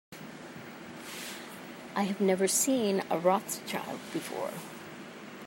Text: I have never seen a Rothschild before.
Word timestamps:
I 1.95 2.05
have 2.05 2.19
never 2.19 2.47
seen 2.47 3.03
a 3.11 3.19
Rothschild 3.19 3.99
before. 4.11 4.49